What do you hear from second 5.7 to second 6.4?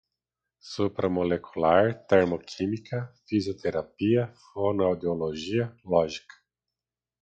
lógica